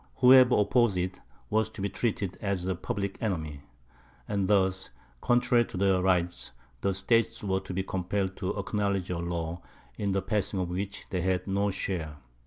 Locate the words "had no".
11.21-11.69